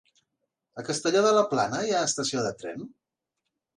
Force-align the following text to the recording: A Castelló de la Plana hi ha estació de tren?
A 0.83 0.85
Castelló 0.87 1.21
de 1.27 1.33
la 1.35 1.43
Plana 1.53 1.81
hi 1.89 1.93
ha 1.99 2.03
estació 2.09 2.47
de 2.47 2.55
tren? 2.63 2.85